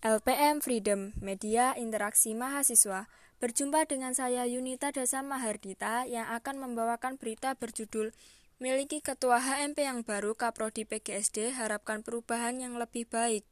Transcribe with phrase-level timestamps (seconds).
[0.00, 3.04] LPM Freedom, Media Interaksi Mahasiswa.
[3.36, 8.16] Berjumpa dengan saya Yunita Dasa Mahardita yang akan membawakan berita berjudul
[8.64, 13.44] Miliki Ketua HMP yang baru Kaprodi PGSD harapkan perubahan yang lebih baik.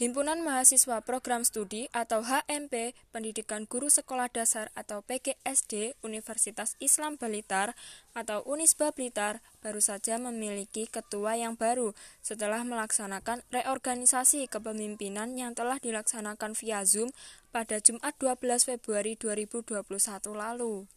[0.00, 7.76] Himpunan Mahasiswa Program Studi atau HMP Pendidikan Guru Sekolah Dasar atau PGSD Universitas Islam Blitar
[8.16, 15.78] atau Unisba Blitar baru saja memiliki ketua yang baru setelah melaksanakan reorganisasi kepemimpinan yang telah
[15.78, 17.14] dilaksanakan via Zoom
[17.54, 19.86] pada Jumat 12 Februari 2021
[20.34, 20.90] lalu.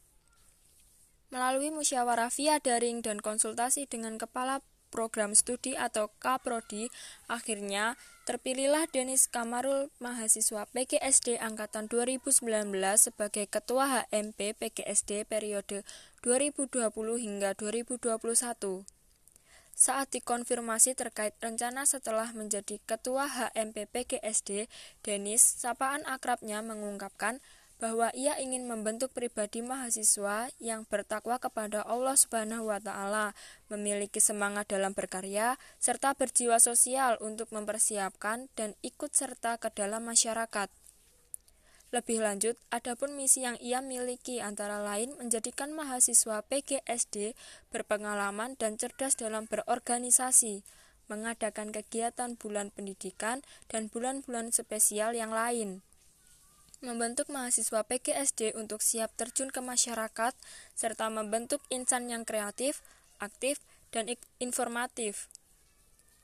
[1.30, 4.66] Melalui musyawarah via daring dan konsultasi dengan kepala
[4.96, 6.88] program studi atau KPRODI,
[7.28, 12.40] akhirnya terpilihlah Denis Kamarul, mahasiswa PGSD Angkatan 2019
[12.96, 15.84] sebagai Ketua HMP PGSD periode
[16.24, 16.88] 2020
[17.20, 18.88] hingga 2021.
[19.76, 24.72] Saat dikonfirmasi terkait rencana setelah menjadi Ketua HMP PGSD,
[25.04, 27.44] Denis, sapaan akrabnya mengungkapkan
[27.76, 33.36] bahwa ia ingin membentuk pribadi mahasiswa yang bertakwa kepada Allah Subhanahu wa taala,
[33.68, 40.72] memiliki semangat dalam berkarya serta berjiwa sosial untuk mempersiapkan dan ikut serta ke dalam masyarakat.
[41.92, 47.38] Lebih lanjut, adapun misi yang ia miliki antara lain menjadikan mahasiswa PGSD
[47.72, 50.66] berpengalaman dan cerdas dalam berorganisasi,
[51.08, 55.86] mengadakan kegiatan bulan pendidikan dan bulan-bulan spesial yang lain
[56.84, 60.34] membentuk mahasiswa PGSD untuk siap terjun ke masyarakat,
[60.74, 62.84] serta membentuk insan yang kreatif,
[63.22, 63.62] aktif,
[63.94, 64.12] dan
[64.42, 65.30] informatif.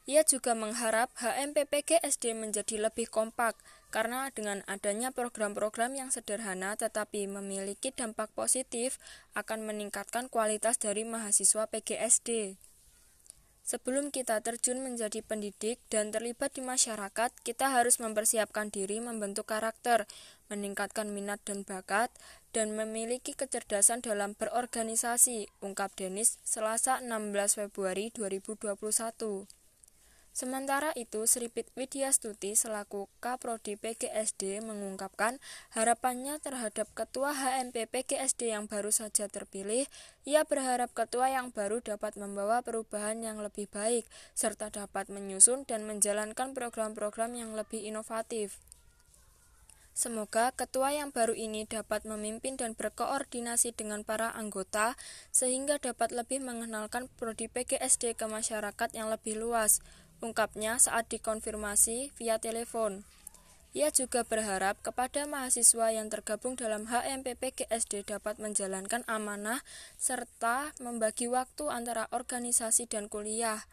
[0.09, 3.53] Ia juga mengharap HMP PGSD menjadi lebih kompak,
[3.93, 8.97] karena dengan adanya program-program yang sederhana tetapi memiliki dampak positif
[9.37, 12.57] akan meningkatkan kualitas dari mahasiswa PGSD.
[13.61, 20.09] Sebelum kita terjun menjadi pendidik dan terlibat di masyarakat, kita harus mempersiapkan diri membentuk karakter,
[20.49, 22.11] meningkatkan minat dan bakat,
[22.51, 29.60] dan memiliki kecerdasan dalam berorganisasi, ungkap Denis Selasa 16 Februari 2021.
[30.31, 35.43] Sementara itu, Sripit Widyastuti selaku Kaprodi PGSD mengungkapkan
[35.75, 39.91] harapannya terhadap Ketua HMP PGSD yang baru saja terpilih.
[40.23, 45.83] Ia berharap ketua yang baru dapat membawa perubahan yang lebih baik, serta dapat menyusun dan
[45.83, 48.55] menjalankan program-program yang lebih inovatif.
[49.91, 54.95] Semoga ketua yang baru ini dapat memimpin dan berkoordinasi dengan para anggota
[55.35, 59.83] sehingga dapat lebih mengenalkan prodi PGSD ke masyarakat yang lebih luas
[60.21, 63.03] ungkapnya saat dikonfirmasi via telepon.
[63.71, 69.63] Ia juga berharap kepada mahasiswa yang tergabung dalam HMPPGSD dapat menjalankan amanah
[69.95, 73.63] serta membagi waktu antara organisasi dan kuliah.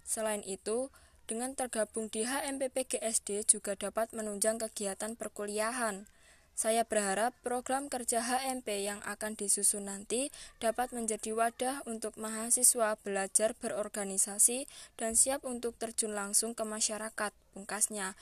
[0.00, 0.88] Selain itu,
[1.28, 6.08] dengan tergabung di HMPPGSD juga dapat menunjang kegiatan perkuliahan.
[6.54, 10.30] Saya berharap program kerja HMP yang akan disusun nanti
[10.62, 17.34] dapat menjadi wadah untuk mahasiswa belajar berorganisasi dan siap untuk terjun langsung ke masyarakat.
[17.58, 18.14] Pungkasnya,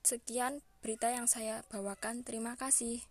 [0.00, 2.24] sekian berita yang saya bawakan.
[2.24, 3.04] Terima kasih.